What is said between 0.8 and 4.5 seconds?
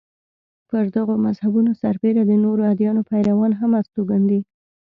دغو مذهبونو سربېره د نورو ادیانو پیروان هم استوګن دي.